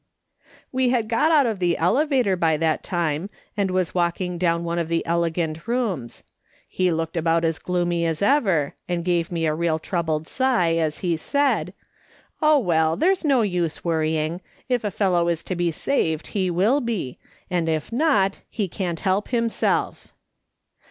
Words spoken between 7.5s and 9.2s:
gloomy as ever, and he